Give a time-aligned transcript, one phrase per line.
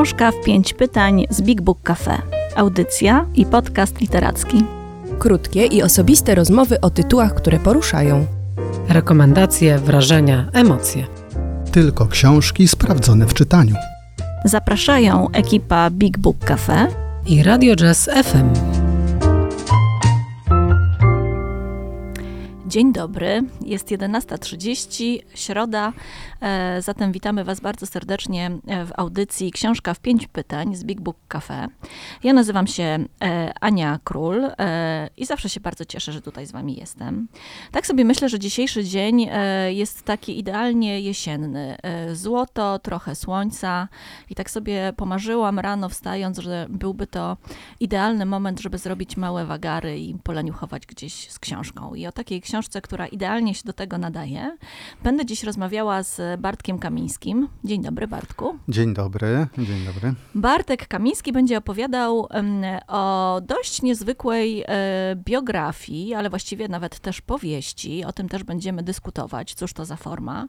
[0.00, 2.22] Książka w pięć pytań z Big Book Cafe.
[2.56, 4.64] Audycja i podcast literacki.
[5.18, 8.26] Krótkie i osobiste rozmowy o tytułach, które poruszają.
[8.88, 11.06] Rekomendacje, wrażenia, emocje.
[11.72, 13.74] Tylko książki sprawdzone w czytaniu.
[14.44, 16.86] Zapraszają ekipa Big Book Cafe
[17.26, 18.89] i Radio Jazz FM.
[22.70, 25.92] Dzień dobry, jest 11.30, środa,
[26.40, 31.00] e, zatem witamy Was bardzo serdecznie e, w audycji Książka w pięć pytań z Big
[31.00, 31.68] Book Cafe.
[32.22, 34.50] Ja nazywam się e, Ania Król
[35.16, 37.28] i zawsze się bardzo cieszę, że tutaj z Wami jestem.
[37.72, 39.30] Tak sobie myślę, że dzisiejszy dzień
[39.68, 41.76] jest taki idealnie jesienny.
[42.12, 43.88] Złoto, trochę słońca
[44.30, 47.36] i tak sobie pomarzyłam rano wstając, że byłby to
[47.80, 51.94] idealny moment, żeby zrobić małe wagary i poleniuchować gdzieś z książką.
[51.94, 54.56] I o takiej książce książce, która idealnie się do tego nadaje.
[55.02, 57.48] Będę dziś rozmawiała z Bartkiem Kamińskim.
[57.64, 58.58] Dzień dobry, Bartku.
[58.68, 60.14] Dzień dobry, dzień dobry.
[60.34, 62.28] Bartek Kamiński będzie opowiadał
[62.88, 68.04] o dość niezwykłej e, biografii, ale właściwie nawet też powieści.
[68.04, 70.46] O tym też będziemy dyskutować, cóż to za forma.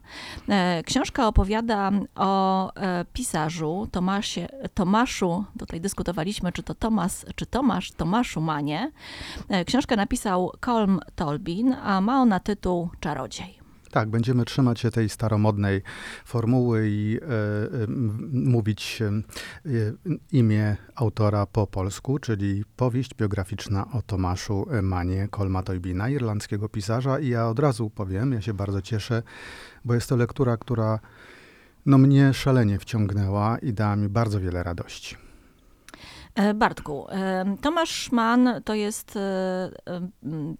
[0.49, 7.91] E, książka opowiada o e, pisarzu Tomasie, Tomaszu, tutaj dyskutowaliśmy, czy to Tomas, czy Tomasz,
[7.91, 8.91] Tomaszu Manie.
[9.65, 13.61] Książkę napisał Colm Tolbin, a ma ona tytuł Czarodziej.
[13.91, 15.81] Tak, będziemy trzymać się tej staromodnej
[16.25, 17.87] formuły i e, e,
[18.33, 19.11] mówić e,
[20.31, 27.19] imię autora po polsku, czyli powieść biograficzna o Tomaszu Manie Kolma Toybina, irlandzkiego pisarza.
[27.19, 29.23] I ja od razu powiem, ja się bardzo cieszę,
[29.85, 30.99] bo jest to lektura, która
[31.85, 35.20] no, mnie szalenie wciągnęła i dała mi bardzo wiele radości.
[36.35, 39.71] E, Bartku, e, Tomasz Mann to jest e,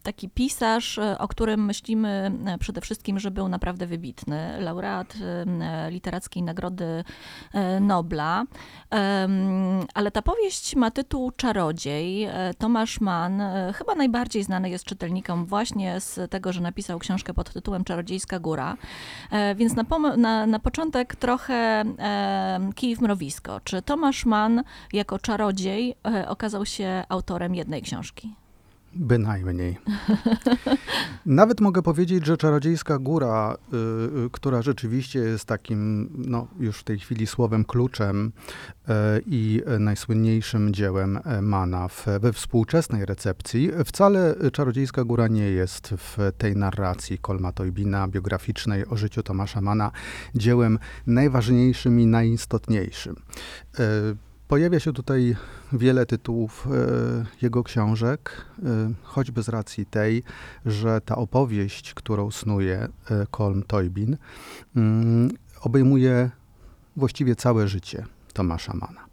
[0.04, 4.58] taki pisarz, o którym myślimy przede wszystkim, że był naprawdę wybitny.
[4.60, 5.14] Laureat
[5.90, 7.04] Literackiej Nagrody
[7.82, 8.46] Nobla.
[9.94, 12.28] Ale ta powieść ma tytuł Czarodziej.
[12.58, 13.42] Tomasz Mann
[13.74, 18.78] chyba najbardziej znany jest czytelnikom właśnie z tego, że napisał książkę pod tytułem Czarodziejska Góra.
[19.56, 19.86] Więc na,
[20.18, 21.84] na, na początek trochę
[22.76, 23.60] kij w mrowisko.
[23.64, 24.64] Czy Tomasz Mann
[24.94, 28.36] jako czarodziej e, okazał się autorem jednej książki.
[28.94, 29.78] Bynajmniej.
[31.26, 33.78] Nawet mogę powiedzieć, że Czarodziejska Góra, y,
[34.26, 38.32] y, która rzeczywiście jest takim, no już w tej chwili słowem kluczem
[38.90, 38.92] y,
[39.26, 46.56] i najsłynniejszym dziełem Mana w, we współczesnej recepcji, wcale Czarodziejska Góra nie jest w tej
[46.56, 49.92] narracji Kolma Toybina biograficznej o życiu Tomasza Mana
[50.36, 53.16] dziełem najważniejszym i najistotniejszym.
[54.52, 55.36] Pojawia się tutaj
[55.74, 60.24] wiele tytułów e, jego książek, e, choćby z racji tej,
[60.66, 62.90] że ta opowieść, którą snuje e,
[63.38, 64.18] Colm Toybin,
[64.76, 65.30] mm,
[65.62, 66.30] obejmuje
[66.96, 69.06] właściwie całe życie Tomasza Mana.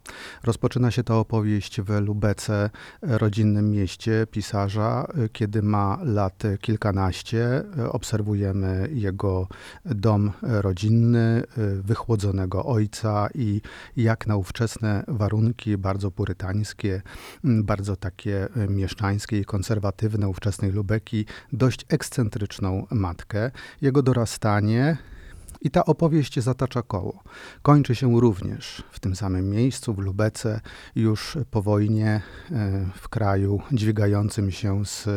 [0.43, 2.69] Rozpoczyna się ta opowieść w Lubece,
[3.01, 5.07] rodzinnym mieście pisarza.
[5.33, 9.47] Kiedy ma lat kilkanaście, obserwujemy jego
[9.85, 11.43] dom rodzinny,
[11.81, 13.61] wychłodzonego ojca i
[13.97, 17.01] jak na ówczesne warunki, bardzo purytańskie,
[17.43, 23.51] bardzo takie mieszczańskie i konserwatywne ówczesnej Lubeki, dość ekscentryczną matkę.
[23.81, 24.97] Jego dorastanie,
[25.61, 27.23] i ta opowieść zatacza koło.
[27.61, 30.61] Kończy się również w tym samym miejscu, w Lubece,
[30.95, 32.21] już po wojnie,
[32.51, 35.07] e, w kraju dźwigającym się z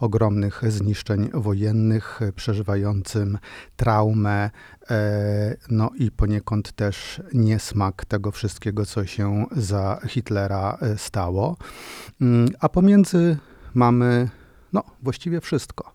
[0.00, 3.38] ogromnych zniszczeń wojennych, przeżywającym
[3.76, 4.50] traumę,
[4.90, 11.56] e, no i poniekąd też niesmak tego wszystkiego, co się za Hitlera e, stało.
[12.20, 13.36] Mm, a pomiędzy
[13.74, 14.28] mamy
[14.72, 15.92] no, właściwie wszystko.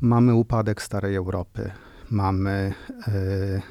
[0.00, 1.70] Mamy upadek starej Europy,
[2.10, 2.74] mamy
[3.08, 3.12] e,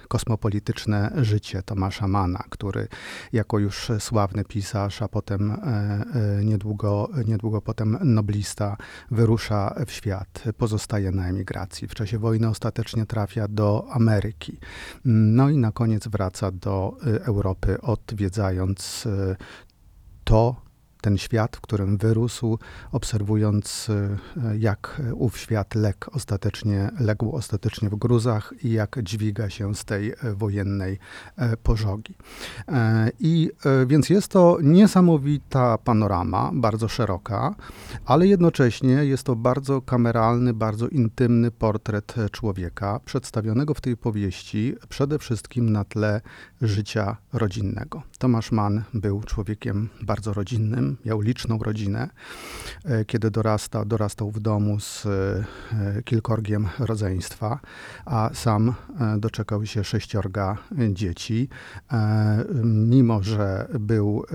[0.08, 2.88] kosmopolityczne życie Tomasza Mana, który
[3.34, 8.78] jako już sławny pisarz, a potem e, e, niedługo, niedługo potem noblista
[9.12, 11.88] wyrusza w świat, pozostaje na emigracji.
[11.88, 14.58] W czasie wojny ostatecznie trafia do Ameryki.
[15.06, 19.08] No i na koniec wraca do Europy, odwiedzając
[20.24, 20.67] to,
[21.02, 22.60] ten świat, w którym wyrósł,
[22.92, 29.76] obserwując e, jak ów świat legł ostatecznie, legł ostatecznie w gruzach i jak dźwiga się
[29.76, 31.00] z tej e, wojennej
[31.36, 32.16] e, pożogi.
[33.20, 33.52] I
[33.88, 37.56] więc jest to niesamowita panorama, bardzo szeroka,
[38.06, 45.20] ale jednocześnie jest to bardzo kameralny, bardzo intymny portret człowieka, przedstawionego w tej powieści przede
[45.20, 46.22] wszystkim na tle
[46.62, 48.04] życia rodzinnego.
[48.20, 52.10] Tomasz Mann był człowiekiem bardzo rodzinnym, miał liczną rodzinę.
[52.86, 57.60] E, kiedy dorasta, dorastał w domu z e, kilkorgiem rodzeństwa,
[58.06, 60.58] a sam e, doczekał się sześciorga
[60.90, 61.50] dzieci.
[62.64, 64.26] Mimo, że był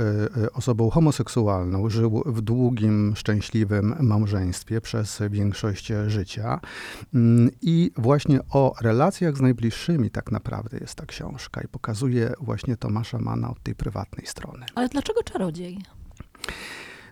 [0.52, 6.60] osobą homoseksualną, żył w długim, szczęśliwym małżeństwie przez większość życia.
[7.14, 12.76] Mm, I właśnie o relacjach z najbliższymi tak naprawdę jest ta książka i pokazuje właśnie
[12.76, 14.66] Tomasza Mana od tej prywatnej strony.
[14.75, 15.78] Ale dlaczego czarodziej?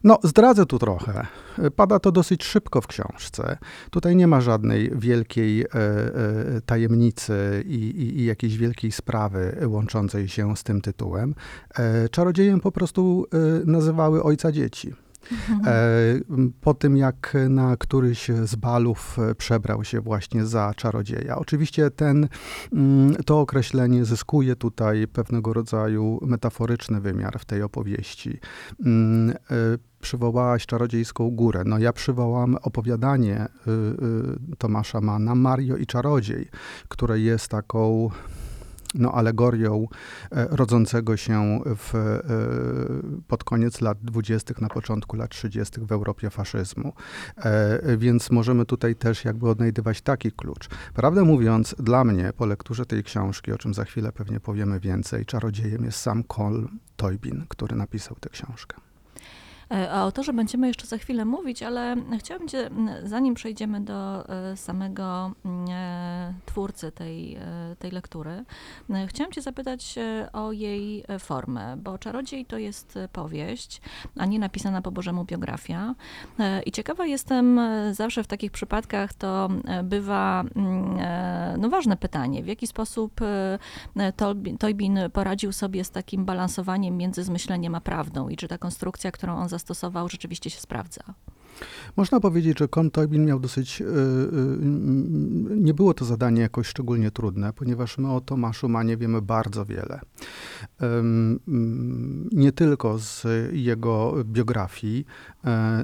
[0.04, 1.26] No, zdradzę tu trochę.
[1.76, 3.58] Pada to dosyć szybko w książce.
[3.90, 10.28] Tutaj nie ma żadnej wielkiej e, e, tajemnicy i, i, i, jakiejś wielkiej sprawy łączącej
[10.28, 11.34] się z tym tytułem.
[11.78, 13.36] E, czarodziejem po prostu e,
[13.66, 14.94] nazywały ojca dzieci.
[15.66, 16.20] E,
[16.60, 21.36] po tym, jak na któryś z balów e, przebrał się właśnie za czarodzieja.
[21.36, 22.28] Oczywiście ten,
[22.72, 28.38] mm, to określenie zyskuje tutaj pewnego rodzaju metaforyczny wymiar w tej opowieści
[28.84, 29.34] mm, e,
[30.00, 31.62] przywołałaś Czarodziejską Górę.
[31.66, 33.70] No ja przywołam opowiadanie y,
[34.52, 36.48] y, Tomasza Mana, Mario i Czarodziej,
[36.88, 38.10] które jest taką
[38.94, 39.88] no, alegorią
[40.32, 42.22] e, rodzącego się w, e,
[43.28, 45.80] pod koniec lat 20., na początku lat 30.
[45.80, 46.92] w Europie faszyzmu.
[47.36, 50.68] E, więc możemy tutaj też jakby odnajdywać taki klucz.
[50.94, 55.26] Prawdę mówiąc, dla mnie po lekturze tej książki, o czym za chwilę pewnie powiemy więcej,
[55.26, 58.89] czarodziejem jest sam Kol Toybin, który napisał tę książkę.
[59.74, 62.70] E, o autorze będziemy jeszcze za chwilę mówić, ale chciałabym Cię,
[63.04, 65.32] zanim przejdziemy do e, samego
[65.70, 67.38] e, twórcy tej,
[67.78, 68.44] tej lektury,
[69.06, 69.94] chciałam Cię zapytać
[70.32, 73.80] o jej formę, bo Czarodziej to jest powieść,
[74.18, 75.94] a nie napisana po Bożemu biografia.
[76.66, 77.60] I ciekawa jestem,
[77.92, 79.48] zawsze w takich przypadkach to
[79.84, 80.44] bywa
[81.58, 83.20] no, ważne pytanie, w jaki sposób
[84.58, 89.36] Toybin poradził sobie z takim balansowaniem między zmyśleniem a prawdą i czy ta konstrukcja, którą
[89.36, 89.59] on zastosował,
[90.08, 91.02] rzeczywiście się sprawdza.
[91.96, 97.10] Można powiedzieć, że Kon Toybin miał dosyć, yy, yy, nie było to zadanie jakoś szczególnie
[97.10, 100.00] trudne, ponieważ my o Tomaszu Manie wiemy bardzo wiele.
[100.80, 100.86] Yy,
[102.32, 105.04] nie tylko z jego biografii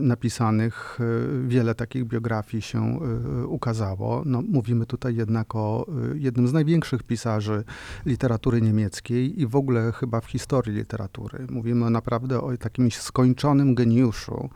[0.00, 3.00] napisanych, e, wiele takich biografii się
[3.42, 4.22] e, ukazało.
[4.26, 7.64] No, mówimy tutaj jednak o jednym z największych pisarzy
[8.06, 11.46] literatury niemieckiej i w ogóle chyba w historii literatury.
[11.50, 14.50] Mówimy naprawdę o takim skończonym geniuszu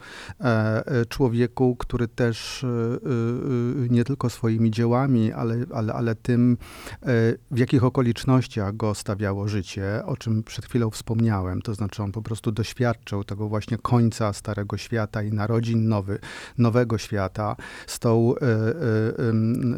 [1.08, 6.56] człowieku, który też e, e, nie tylko swoimi dziełami, ale, ale, ale tym,
[7.02, 7.06] e,
[7.50, 11.62] w jakich okolicznościach go stawiało życie, o czym przed chwilą wspomniałem.
[11.62, 14.89] To znaczy, on po prostu doświadczył tego właśnie końca Starego Świata
[15.26, 16.18] i narodzin nowy,
[16.58, 17.56] nowego świata
[17.86, 18.34] z tą,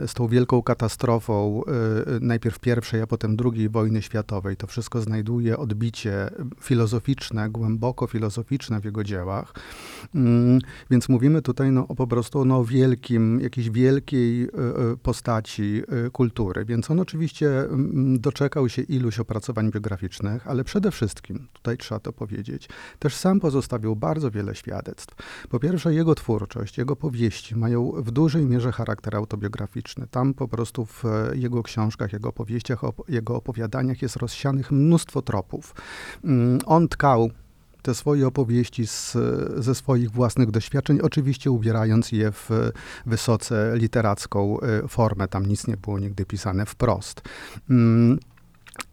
[0.07, 1.63] z tą wielką katastrofą
[2.21, 4.57] najpierw pierwszej, a potem drugiej wojny światowej.
[4.57, 6.31] To wszystko znajduje odbicie
[6.61, 9.55] filozoficzne, głęboko filozoficzne w jego dziełach.
[10.15, 10.59] Mm,
[10.91, 16.11] więc mówimy tutaj no, o po prostu no, wielkim, jakiejś wielkiej e, e, postaci e,
[16.11, 16.65] kultury.
[16.65, 17.51] Więc on oczywiście
[18.19, 22.69] doczekał się iluś opracowań biograficznych, ale przede wszystkim, tutaj trzeba to powiedzieć,
[22.99, 25.02] też sam pozostawił bardzo wiele świadectw.
[25.49, 30.07] Po pierwsze, jego twórczość, jego powieści mają w dużej mierze charakter autobiograficzny.
[30.11, 31.05] Tam po prostu w
[31.35, 35.75] jego książkach, jego opowieściach, jego opowiadaniach jest rozsianych mnóstwo tropów.
[36.25, 37.31] Mm, on tkał
[37.83, 39.17] te swoje opowieści z,
[39.57, 42.51] ze swoich własnych doświadczeń, oczywiście ubierając je w
[43.07, 45.29] wysoce literacką e, formę.
[45.29, 47.23] Tam nic nie było nigdy pisane wprost.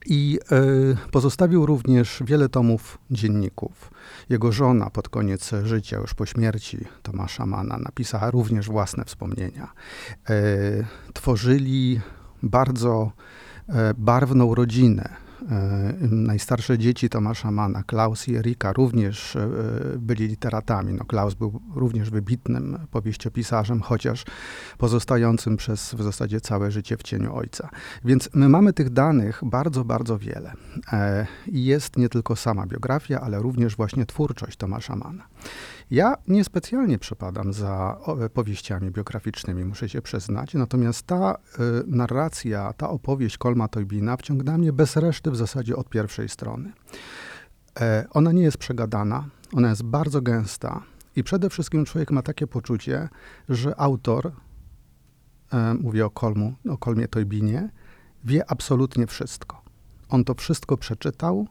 [0.05, 3.91] I y, pozostawił również wiele tomów dzienników.
[4.29, 9.73] Jego żona pod koniec życia, już po śmierci Tomasza Mana, napisała również własne wspomnienia.
[10.29, 12.01] Y, tworzyli
[12.43, 13.11] bardzo
[13.69, 15.28] y, barwną rodzinę E,
[16.11, 19.49] najstarsze dzieci Tomasza Mana, Klaus i Erika, również e,
[19.97, 20.93] byli literatami.
[20.93, 24.25] No, Klaus był również wybitnym powieściopisarzem, chociaż
[24.77, 27.69] pozostającym przez w zasadzie całe życie w cieniu ojca.
[28.05, 30.53] Więc my mamy tych danych bardzo, bardzo wiele.
[30.93, 35.23] E, I jest nie tylko sama biografia, ale również właśnie twórczość Tomasza Mana.
[35.91, 37.97] Ja niespecjalnie przepadam za
[38.33, 41.37] powieściami biograficznymi, muszę się przyznać, natomiast ta y,
[41.87, 46.71] narracja, ta opowieść Kolma Toybina wciągnęła mnie bez reszty w zasadzie od pierwszej strony.
[47.79, 50.83] E, ona nie jest przegadana, ona jest bardzo gęsta
[51.15, 53.09] i przede wszystkim człowiek ma takie poczucie,
[53.49, 54.31] że autor,
[55.53, 57.69] e, mówię o Kolmu, o Kolmie Toybinie,
[58.23, 59.61] wie absolutnie wszystko.
[60.09, 61.47] On to wszystko przeczytał,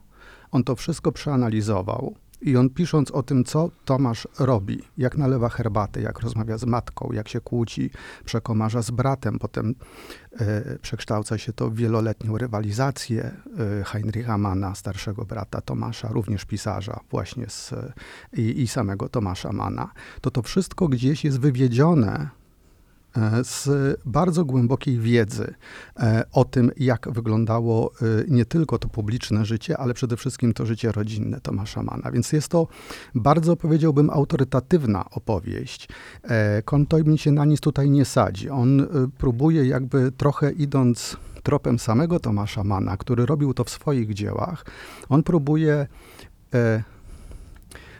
[0.50, 6.02] on to wszystko przeanalizował I on pisząc o tym, co Tomasz robi, jak nalewa herbatę,
[6.02, 7.90] jak rozmawia z matką, jak się kłóci,
[8.24, 9.74] przekomarza z bratem, potem
[10.40, 13.30] e, przekształca się to w wieloletnią rywalizację
[13.80, 17.74] e, Heinricha Manna, starszego brata Tomasza, również pisarza właśnie z,
[18.32, 22.37] i, i samego Tomasza Manna, to to wszystko gdzieś jest wywiedzione
[23.42, 23.68] z
[24.04, 25.54] bardzo głębokiej wiedzy
[25.96, 30.66] e, o tym, jak wyglądało e, nie tylko to publiczne życie, ale przede wszystkim to
[30.66, 32.10] życie rodzinne Tomasza Mana.
[32.10, 32.66] Więc jest to
[33.14, 35.88] bardzo, powiedziałbym, autorytatywna opowieść.
[36.64, 38.50] Kontojmin się na nic tutaj nie sadzi.
[38.50, 38.86] On
[39.18, 44.64] próbuje jakby trochę idąc tropem samego Tomasza Mana, który robił to w swoich dziełach,
[45.08, 45.86] on próbuje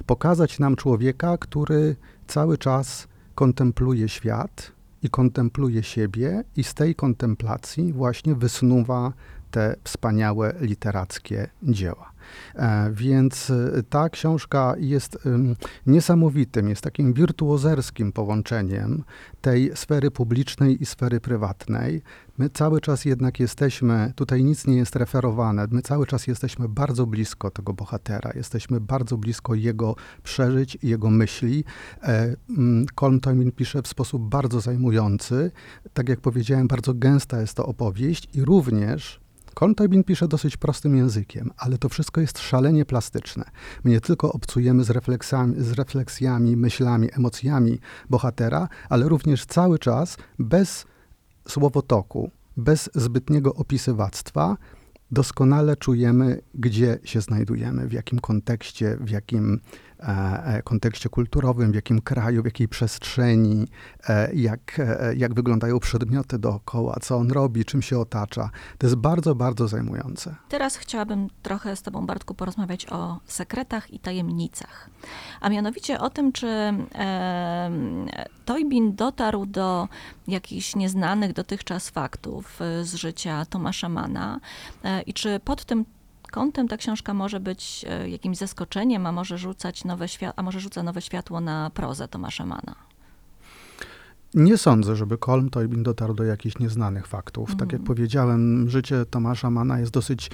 [0.07, 1.97] pokazać nam człowieka, który
[2.27, 9.13] cały czas kontempluje świat i kontempluje siebie, i z tej kontemplacji właśnie wysnuwa
[9.51, 12.13] te wspaniałe literackie dzieła.
[12.55, 15.19] E, więc e, ta książka jest
[15.87, 19.05] niesamowitym, jest takim wirtuozerskim połączeniem
[19.41, 22.03] tej sfery publicznej i sfery prywatnej.
[22.39, 27.07] My cały czas jednak jesteśmy, tutaj nic nie jest referowane, my cały czas jesteśmy bardzo
[27.07, 31.65] blisko tego bohatera, jesteśmy bardzo blisko jego przeżyć, jego myśli.
[32.03, 32.37] E,
[33.01, 35.51] Colm Tomin pisze w sposób bardzo zajmujący.
[35.93, 39.21] Tak jak powiedziałem, bardzo gęsta jest to opowieść i również
[39.59, 43.45] Koltebin pisze dosyć prostym językiem, ale to wszystko jest szalenie plastyczne.
[43.85, 44.89] My nie tylko obcujemy z
[45.59, 47.79] z refleksjami, myślami, emocjami
[48.11, 50.87] bohatera, ale również cały czas bez
[51.49, 54.57] słowotoku, bez zbytniego opisywactwa,
[55.11, 59.61] doskonale czujemy, gdzie się znajdujemy, w jakim kontekście, w jakim
[60.65, 63.67] kontekście kulturowym, w jakim kraju, w jakiej przestrzeni,
[64.09, 64.81] e, jak,
[65.17, 68.51] jak wyglądają przedmioty dookoła, co on robi, czym się otacza.
[68.79, 70.35] To jest bardzo, bardzo zajmujące.
[70.49, 74.91] Teraz chciałabym trochę z Tobą, Bartku, porozmawiać o sekretach i tajemnicach.
[75.41, 77.71] A mianowicie o tym, czy e,
[78.45, 79.89] Toybin dotarł do
[80.29, 84.41] jakichś nieznanych dotychczas faktów z życia Tomasza Mana
[84.85, 85.85] e, i czy pod tym
[86.31, 90.83] kątem ta książka może być e, jakimś zaskoczeniem, a może rzucać nowe a może rzuca
[90.83, 92.88] nowe światło na prozę Tomasza Mana.
[94.35, 97.51] Nie sądzę, żeby Kolm Toybin dotarł do jakichś nieznanych faktów.
[97.51, 97.85] Tak jak mhm.
[97.85, 100.31] powiedziałem, życie Tomasza Mana jest dosyć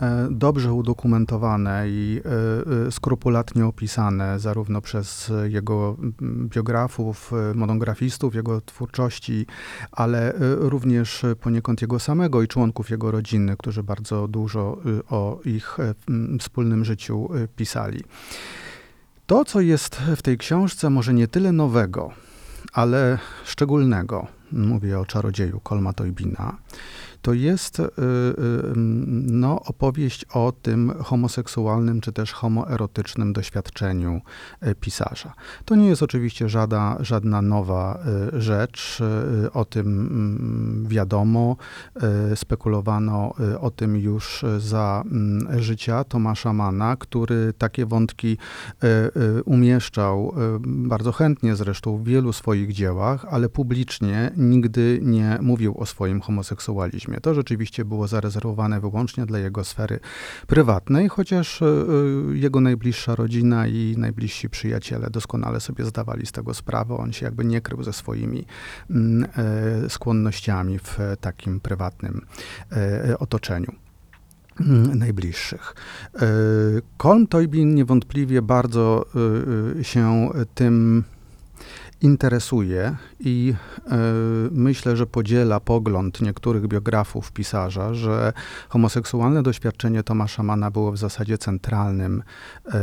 [0.00, 8.60] e, dobrze udokumentowane i e, e skrupulatnie opisane, zarówno przez jego biografów, e, monografistów, jego
[8.60, 9.46] twórczości,
[9.92, 14.78] ale e, również poniekąd jego samego i członków jego rodziny, którzy bardzo dużo
[15.10, 15.76] o ich
[16.40, 18.04] wspólnym życiu pisali.
[19.26, 22.12] To, co jest w tej książce, może nie tyle nowego,
[22.72, 26.56] ale szczególnego, mówię o czarodzieju Kolma Toybina,
[27.22, 27.88] to jest y, y,
[29.26, 34.20] no, opowieść o tym homoseksualnym czy też homoerotycznym doświadczeniu
[34.66, 35.32] y, pisarza.
[35.64, 37.98] To nie jest oczywiście żadna, żadna nowa
[38.32, 39.02] rzecz.
[39.52, 41.56] O tym mm, wiadomo.
[42.34, 48.38] Spekulowano o tym już za mm, życia Tomasza Mana, który takie wątki
[49.44, 50.34] umieszczał
[50.66, 57.15] bardzo chętnie zresztą w wielu swoich dziełach, ale publicznie nigdy nie mówił o swoim homoseksualizmie.
[57.20, 60.00] To rzeczywiście było zarezerwowane wyłącznie dla jego sfery
[60.46, 66.54] prywatnej, chociaż e, e, jego najbliższa rodzina i najbliżsi przyjaciele doskonale sobie zdawali z tego
[66.54, 66.96] sprawę.
[66.96, 68.44] On się jakby nie krył ze swoimi
[68.90, 69.28] mm,
[69.84, 72.26] e, skłonnościami w takim prywatnym
[73.18, 73.72] otoczeniu
[74.60, 75.74] mm, najbliższych.
[76.96, 79.06] Kolm Toybin niewątpliwie bardzo
[79.82, 81.04] się tym
[82.00, 83.54] interesuje i
[83.86, 83.98] e,
[84.50, 88.32] myślę, że podziela pogląd niektórych biografów pisarza, że
[88.68, 92.22] homoseksualne doświadczenie Tomasza Mana było w zasadzie centralnym,
[92.66, 92.80] e, e,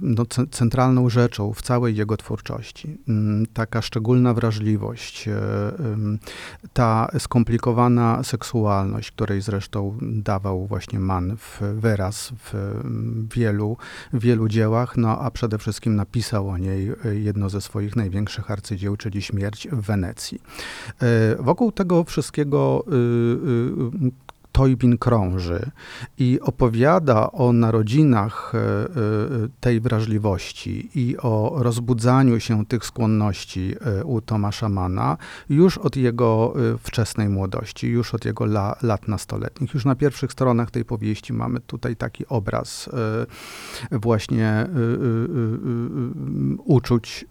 [0.00, 2.98] no, centralną rzeczą w całej jego twórczości.
[3.08, 5.28] Mm, taka szczególna wrażliwość,
[6.72, 12.80] ta skomplikowana seksualność, której zresztą dawał właśnie Mann w wyraz w
[13.34, 13.76] wielu,
[14.12, 16.92] wielu dziełach, no a przede wszystkim napisał o niej
[17.30, 20.40] jedno ze swoich największych arcydzieł, czyli Śmierć w Wenecji.
[21.02, 22.94] E, wokół tego wszystkiego y,
[24.06, 25.70] y, Toybin krąży
[26.18, 28.88] i opowiada o narodzinach e, e,
[29.60, 35.16] tej wrażliwości i o rozbudzaniu się tych skłonności e, u Tomasza Mana
[35.48, 39.74] już od jego wczesnej młodości, już od jego la, lat nastoletnich.
[39.74, 42.90] Już na pierwszych stronach tej powieści mamy tutaj taki obraz
[43.90, 44.66] właśnie
[46.64, 47.24] uczuć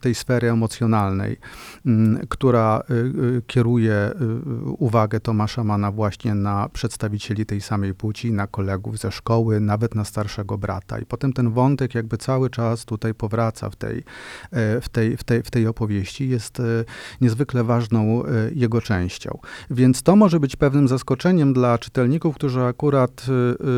[0.00, 1.36] tej sfery emocjonalnej,
[2.28, 2.82] która
[3.46, 4.10] kieruje
[4.78, 9.94] uwagę Tomasza Mana właśnie właśnie na przedstawicieli tej samej płci, na kolegów ze szkoły, nawet
[9.94, 10.98] na starszego brata.
[10.98, 13.98] I potem ten wątek jakby cały czas tutaj powraca w tej,
[14.50, 16.62] e, w tej, w tej, w tej opowieści, jest e,
[17.20, 19.38] niezwykle ważną e, jego częścią.
[19.70, 23.26] Więc to może być pewnym zaskoczeniem dla czytelników, którzy akurat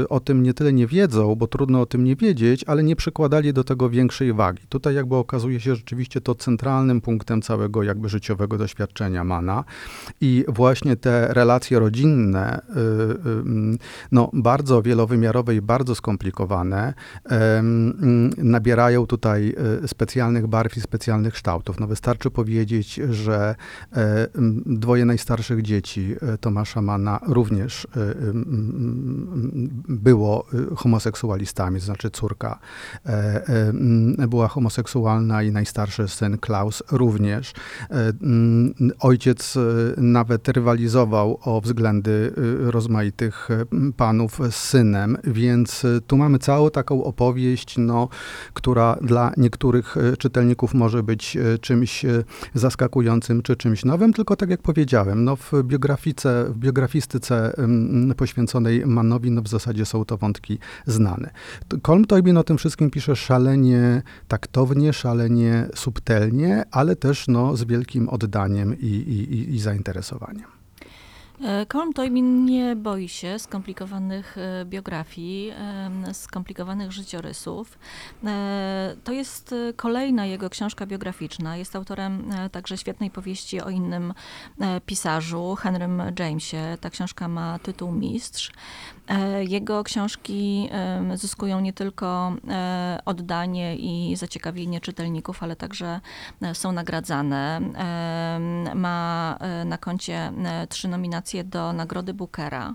[0.08, 3.52] o tym nie tyle nie wiedzą, bo trudno o tym nie wiedzieć, ale nie przykładali
[3.52, 4.62] do tego większej wagi.
[4.68, 9.64] Tutaj jakby okazuje się rzeczywiście to centralnym punktem całego jakby życiowego doświadczenia Mana
[10.20, 12.19] i właśnie te relacje rodzinne,
[14.12, 16.94] no bardzo wielowymiarowe i bardzo skomplikowane,
[18.36, 19.54] nabierają tutaj
[19.86, 21.80] specjalnych barw i specjalnych kształtów.
[21.80, 23.54] No wystarczy powiedzieć, że
[23.92, 24.26] e,
[24.66, 27.88] dwoje najstarszych dzieci e, Tomasza Mana również e,
[29.88, 30.46] było
[30.76, 32.58] homoseksualistami, to znaczy córka
[34.28, 37.52] była homoseksualna i najstarszy syn Klaus również.
[39.00, 39.58] Ojciec
[39.96, 42.09] nawet rywalizował o względy
[42.58, 43.48] rozmaitych
[43.96, 48.08] panów z synem, więc tu mamy całą taką opowieść, no,
[48.52, 52.06] która dla niektórych czytelników może być czymś
[52.54, 57.52] zaskakującym czy czymś nowym, tylko tak jak powiedziałem, no w biografice, w biografistyce
[58.16, 61.30] poświęconej Manowi, no w zasadzie są to wątki znane.
[61.82, 68.08] Colm Toybin o tym wszystkim pisze szalenie taktownie, szalenie subtelnie, ale też no, z wielkim
[68.08, 70.59] oddaniem i, i, i zainteresowaniem.
[71.42, 75.52] E, Colm Toybin nie boi się skomplikowanych e, biografii,
[76.12, 77.78] skomplikowanych życiorysów.
[78.24, 81.56] E, to jest kolejna jego książka biograficzna.
[81.56, 84.14] Jest autorem także świetnej powieści o innym
[84.86, 86.76] pisarzu, Henrym Jamesie.
[86.80, 88.52] Ta książka ma tytuł Mistrz.
[89.48, 90.68] Jego książki
[91.14, 92.32] zyskują nie tylko
[93.04, 96.00] oddanie i zaciekawienie czytelników, ale także
[96.52, 97.60] są nagradzane.
[98.74, 100.32] Ma na koncie
[100.68, 102.74] trzy nominacje nominację do Nagrody Bookera.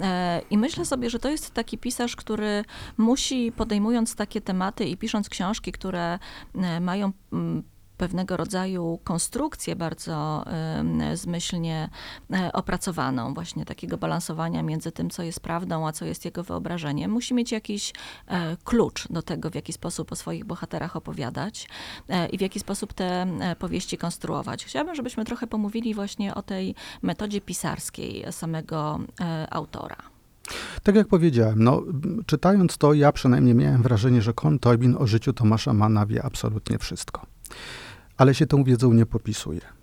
[0.00, 2.64] E, I myślę sobie, że to jest taki pisarz, który
[2.96, 6.18] musi, podejmując takie tematy i pisząc książki, które
[6.54, 7.62] e, mają mm,
[7.98, 10.44] pewnego rodzaju konstrukcję bardzo
[11.14, 11.88] zmyślnie
[12.32, 17.10] e, opracowaną, właśnie takiego balansowania między tym, co jest prawdą, a co jest jego wyobrażeniem.
[17.10, 17.92] Musi mieć jakiś
[18.26, 21.68] e, klucz do tego, w jaki sposób o swoich bohaterach opowiadać
[22.08, 23.26] e, i w jaki sposób te
[23.58, 24.64] powieści konstruować.
[24.64, 29.00] Chciałabym, żebyśmy trochę pomówili właśnie o tej metodzie pisarskiej samego
[29.50, 29.96] autora.
[30.82, 31.82] Tak jak powiedziałem, no,
[32.26, 36.78] czytając to, ja przynajmniej miałem wrażenie, że Kon Toybin o życiu Tomasza Mana wie absolutnie
[36.78, 37.26] wszystko
[38.18, 39.77] ale się tą wiedzą nie popisuje.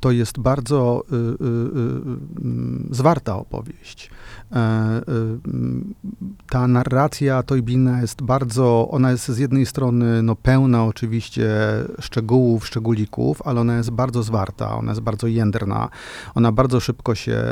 [0.00, 1.20] To jest bardzo y, y,
[2.90, 4.10] y, zwarta opowieść.
[4.52, 5.00] E,
[6.50, 11.48] ta narracja Toybina jest bardzo, ona jest z jednej strony no, pełna oczywiście
[12.00, 15.88] szczegółów, szczególików, ale ona jest bardzo zwarta, ona jest bardzo jędrna,
[16.34, 17.42] ona bardzo szybko się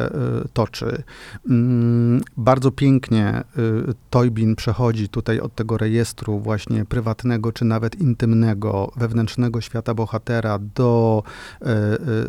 [0.52, 1.02] toczy.
[1.50, 3.44] Mm, bardzo pięknie
[4.10, 11.22] Toybin przechodzi tutaj od tego rejestru właśnie prywatnego, czy nawet intymnego, wewnętrznego świata bohatera do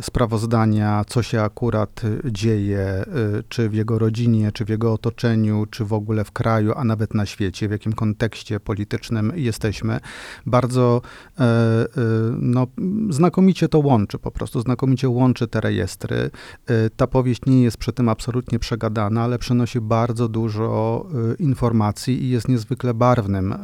[0.01, 3.05] sprawozdania, co się akurat dzieje, e,
[3.49, 7.13] czy w jego rodzinie, czy w jego otoczeniu, czy w ogóle w kraju, a nawet
[7.13, 9.99] na świecie, w jakim kontekście politycznym jesteśmy.
[10.45, 11.01] Bardzo
[12.31, 12.67] no,
[13.09, 16.31] znakomicie to łączy, po prostu znakomicie łączy te rejestry.
[16.95, 21.05] Ta powieść nie jest przy tym absolutnie przegadana, ale przynosi bardzo dużo
[21.39, 23.55] informacji i jest niezwykle barwnym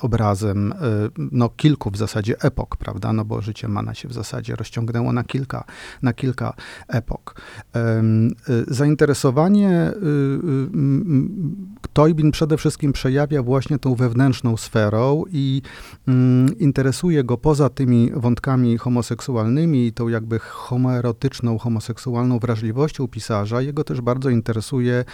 [0.00, 0.74] obrazem
[1.16, 5.24] no, kilku w zasadzie epok, prawda, no bo życie Mana się w zasadzie rozciągnęło na
[5.24, 5.64] kilka,
[6.02, 6.54] na kilka
[6.88, 7.40] epok.
[7.76, 15.62] Y, zainteresowanie y, y, Toybin przede wszystkim przejawia właśnie tą wewnętrzną sferą i
[16.08, 23.84] mm, interesuje go poza tymi wątkami homoseksualnymi i tą jakby homoerotyczną, homoseksualną wrażliwością pisarza, jego
[23.84, 25.04] też bardzo interesuje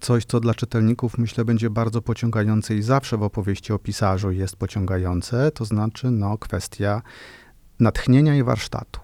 [0.00, 4.56] coś, co dla czytelników myślę będzie bardzo pociągające i zawsze w opowieści o pisarzu jest
[4.56, 7.02] pociągające, to znaczy no, kwestia
[7.80, 9.00] natchnienia i warsztatu.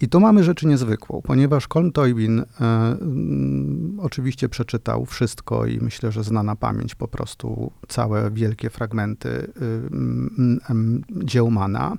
[0.00, 6.12] I tu mamy rzeczy niezwykłą, ponieważ Colm Toybin e, mm, oczywiście przeczytał wszystko i myślę,
[6.12, 11.96] że zna na pamięć po prostu całe wielkie fragmenty y, mm, mm, dzieł Mana.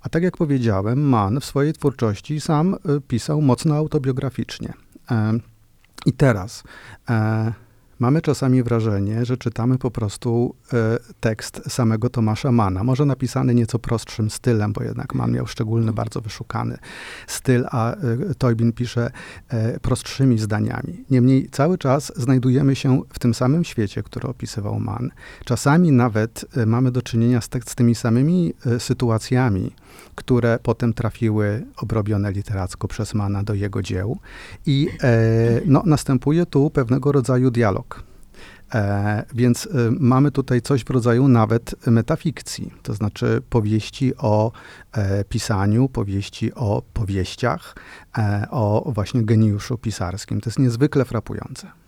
[0.00, 4.72] A tak jak powiedziałem, Mann w swojej twórczości sam y, pisał mocno autobiograficznie.
[5.10, 5.38] E,
[6.06, 6.64] I teraz
[7.10, 7.52] e,
[8.02, 12.84] mamy czasami wrażenie, że czytamy po prostu e, tekst samego Tomasza Mana.
[12.84, 16.78] Może napisany nieco prostszym stylem, bo jednak Mann miał szczególny, bardzo wyszukany
[17.26, 17.98] styl, a e,
[18.38, 19.10] Toybin pisze
[19.48, 21.04] e, prostszymi zdaniami.
[21.10, 25.10] Niemniej cały czas znajdujemy się w tym samym świecie, który opisywał Mann.
[25.44, 29.72] Czasami nawet e, mamy do czynienia z, tek- z tymi samymi sytuacjami,
[30.14, 34.18] które potem trafiły obrobione literacko przez Mana do jego dzieł.
[34.66, 38.02] I e, no, następuje tu pewnego rodzaju dialog.
[38.74, 44.52] E, więc e, mamy tutaj coś w rodzaju nawet metafikcji, to znaczy powieści o
[44.92, 47.76] e, pisaniu, powieści o powieściach,
[48.18, 50.40] e, o właśnie geniuszu pisarskim.
[50.40, 51.81] To jest niezwykle frapujące.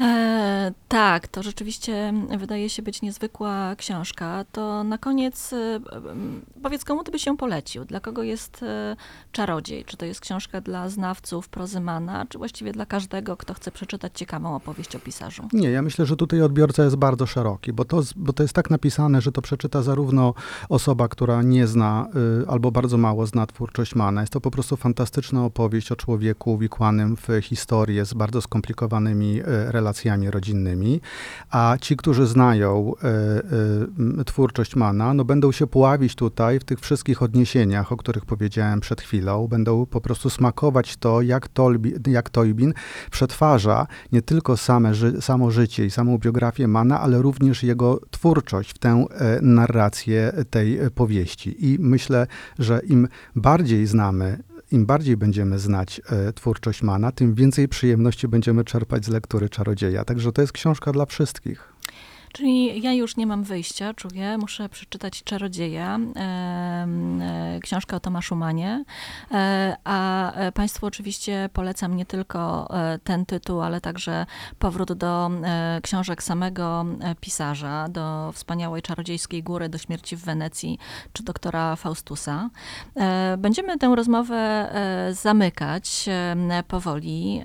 [0.00, 4.44] E, tak, to rzeczywiście wydaje się być niezwykła książka.
[4.52, 5.56] To na koniec e,
[5.92, 7.84] m, powiedz, komu ty byś się polecił?
[7.84, 8.96] Dla kogo jest e,
[9.32, 9.84] Czarodziej?
[9.84, 14.56] Czy to jest książka dla znawców prozymana, czy właściwie dla każdego, kto chce przeczytać ciekawą
[14.56, 15.48] opowieść o pisarzu?
[15.52, 18.70] Nie, ja myślę, że tutaj odbiorca jest bardzo szeroki, bo to, bo to jest tak
[18.70, 20.34] napisane, że to przeczyta zarówno
[20.68, 22.08] osoba, która nie zna
[22.42, 24.20] y, albo bardzo mało zna twórczość Mana.
[24.20, 29.72] Jest to po prostu fantastyczna opowieść o człowieku uwikłanym w historię z bardzo skomplikowanymi y,
[29.90, 31.00] relacjami rodzinnymi,
[31.50, 36.80] a ci, którzy znają y, y, twórczość Mana, no będą się pławić tutaj w tych
[36.80, 42.30] wszystkich odniesieniach, o których powiedziałem przed chwilą, będą po prostu smakować to, jak, Tolbi, jak
[43.10, 48.70] przetwarza nie tylko same ży, samo życie i samą biografię Mana, ale również jego twórczość
[48.70, 51.66] w tę e, narrację tej powieści.
[51.66, 52.26] I myślę,
[52.58, 54.38] że im bardziej znamy,
[54.70, 60.04] im bardziej będziemy znać e, twórczość Mana, tym więcej przyjemności będziemy czerpać z lektury Czarodzieja.
[60.04, 61.72] Także to jest książka dla wszystkich.
[62.32, 68.84] Czyli ja już nie mam wyjścia, czuję, muszę przeczytać Czarodzieja, e, książkę o Tomaszu Manie,
[69.32, 72.68] e, a e, Państwu oczywiście polecam nie tylko
[73.04, 74.26] ten tytuł, ale także
[74.58, 75.30] powrót do
[75.82, 76.84] książek samego
[77.20, 80.78] pisarza, do wspaniałej Czarodziejskiej Góry, do śmierci w Wenecji,
[81.12, 82.50] czy doktora Faustusa.
[83.38, 84.70] Będziemy tę rozmowę
[85.12, 86.08] zamykać
[86.68, 87.42] powoli.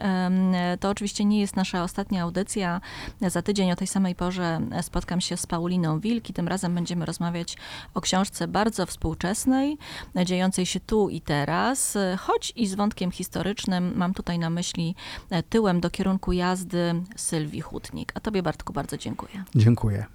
[0.80, 2.82] To oczywiście nie jest nasza ostatnia audycja.
[3.22, 6.34] Za tydzień o tej samej porze spotkam się z Pauliną Wilki.
[6.34, 7.58] Tym razem będziemy rozmawiać
[7.94, 9.78] o książce bardzo współczesnej,
[10.26, 13.94] dziejącej się tu i teraz, choć i z wątkiem historycznym.
[13.96, 14.96] Mam tutaj na myśli
[15.30, 18.12] e, tyłem do kierunku jazdy Sylwii Hutnik.
[18.16, 19.44] A tobie, Bartku, bardzo dziękuję.
[19.56, 20.15] Dziękuję.